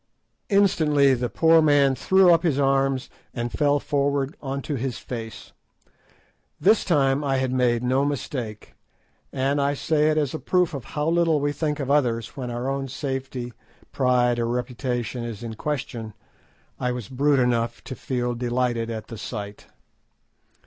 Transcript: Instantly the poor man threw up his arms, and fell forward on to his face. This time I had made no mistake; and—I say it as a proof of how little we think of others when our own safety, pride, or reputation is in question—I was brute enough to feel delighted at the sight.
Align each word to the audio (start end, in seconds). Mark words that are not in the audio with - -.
Instantly 0.49 1.13
the 1.13 1.29
poor 1.29 1.61
man 1.61 1.93
threw 1.93 2.33
up 2.33 2.41
his 2.41 2.57
arms, 2.57 3.07
and 3.35 3.51
fell 3.51 3.79
forward 3.79 4.35
on 4.41 4.59
to 4.59 4.73
his 4.73 4.97
face. 4.97 5.51
This 6.59 6.83
time 6.83 7.23
I 7.23 7.37
had 7.37 7.51
made 7.51 7.83
no 7.83 8.03
mistake; 8.03 8.73
and—I 9.31 9.75
say 9.75 10.09
it 10.09 10.17
as 10.17 10.33
a 10.33 10.39
proof 10.39 10.73
of 10.73 10.85
how 10.85 11.07
little 11.07 11.39
we 11.39 11.51
think 11.51 11.79
of 11.79 11.91
others 11.91 12.29
when 12.35 12.49
our 12.49 12.67
own 12.67 12.87
safety, 12.87 13.53
pride, 13.91 14.39
or 14.39 14.47
reputation 14.47 15.23
is 15.23 15.43
in 15.43 15.53
question—I 15.53 16.91
was 16.91 17.07
brute 17.07 17.37
enough 17.39 17.83
to 17.83 17.93
feel 17.93 18.33
delighted 18.33 18.89
at 18.89 19.05
the 19.05 19.19
sight. 19.19 19.67